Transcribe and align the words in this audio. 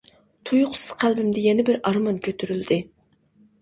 تۇيۇقسىز 0.49 0.87
قەلبىمدە 1.03 1.45
يەنە 1.51 1.69
بىر 1.71 1.81
ئارمان 1.87 2.21
كۆتۈرۈلدى. 2.29 2.85